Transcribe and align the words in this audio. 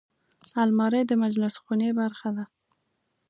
الماري 0.61 1.01
د 1.07 1.11
مجلس 1.23 1.53
خونې 1.63 1.89
برخه 1.99 2.29
ده 2.37 2.45